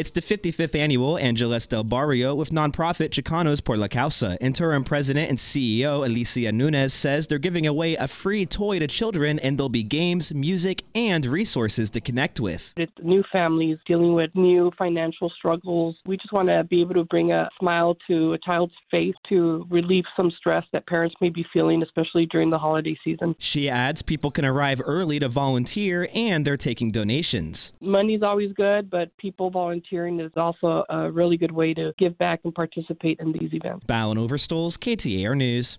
It's 0.00 0.12
the 0.12 0.22
55th 0.22 0.74
annual 0.74 1.18
Angeles 1.18 1.66
del 1.66 1.84
Barrio 1.84 2.34
with 2.34 2.52
nonprofit 2.52 3.10
Chicanos 3.10 3.62
por 3.62 3.76
la 3.76 3.86
Causa. 3.86 4.38
Interim 4.40 4.82
president 4.82 5.28
and 5.28 5.36
CEO 5.36 6.06
Alicia 6.06 6.52
Nuñez 6.52 6.92
says 6.92 7.26
they're 7.26 7.36
giving 7.36 7.66
away 7.66 7.96
a 7.96 8.08
free 8.08 8.46
toy 8.46 8.78
to 8.78 8.86
children 8.86 9.38
and 9.40 9.58
there'll 9.58 9.68
be 9.68 9.82
games, 9.82 10.32
music, 10.32 10.84
and 10.94 11.26
resources 11.26 11.90
to 11.90 12.00
connect 12.00 12.40
with. 12.40 12.72
It's 12.78 12.90
new 13.02 13.22
families 13.30 13.76
dealing 13.86 14.14
with 14.14 14.30
new 14.34 14.72
financial 14.78 15.28
struggles. 15.36 15.98
We 16.06 16.16
just 16.16 16.32
want 16.32 16.48
to 16.48 16.64
be 16.64 16.80
able 16.80 16.94
to 16.94 17.04
bring 17.04 17.32
a 17.32 17.50
smile 17.58 17.98
to 18.08 18.32
a 18.32 18.38
child's 18.38 18.72
face 18.90 19.14
to 19.28 19.66
relieve 19.68 20.04
some 20.16 20.30
stress 20.30 20.64
that 20.72 20.86
parents 20.86 21.14
may 21.20 21.28
be 21.28 21.44
feeling, 21.52 21.82
especially 21.82 22.24
during 22.24 22.48
the 22.48 22.58
holiday 22.58 22.96
season. 23.04 23.34
She 23.38 23.68
adds 23.68 24.00
people 24.00 24.30
can 24.30 24.46
arrive 24.46 24.80
early 24.82 25.18
to 25.18 25.28
volunteer 25.28 26.08
and 26.14 26.46
they're 26.46 26.56
taking 26.56 26.90
donations. 26.90 27.74
Money's 27.82 28.22
always 28.22 28.54
good, 28.54 28.88
but 28.88 29.14
people 29.18 29.50
volunteering 29.90 30.20
is 30.20 30.32
also 30.36 30.84
a 30.88 31.10
really 31.10 31.36
good 31.36 31.52
way 31.52 31.74
to 31.74 31.92
give 31.98 32.16
back 32.18 32.40
and 32.44 32.54
participate 32.54 33.18
in 33.20 33.32
these 33.32 33.52
events. 33.52 33.84
Balin 33.86 34.18
Overstolz, 34.18 34.76
KTAR 34.78 35.36
News. 35.36 35.78